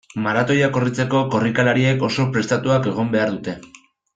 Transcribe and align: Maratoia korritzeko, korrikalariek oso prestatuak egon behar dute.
Maratoia 0.27 0.69
korritzeko, 0.77 1.21
korrikalariek 1.35 2.07
oso 2.09 2.25
prestatuak 2.39 2.91
egon 2.95 3.13
behar 3.17 3.37
dute. 3.37 3.59